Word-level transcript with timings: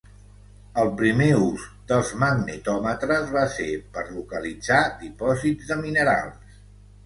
El 0.83 0.87
primer 1.01 1.27
ús 1.47 1.65
dels 1.91 2.15
magnetòmetres 2.23 3.29
va 3.37 3.45
ser 3.59 3.69
per 3.99 4.09
localitzar 4.19 4.83
dipòsits 5.07 5.71
de 5.73 5.83
minerals. 5.87 6.61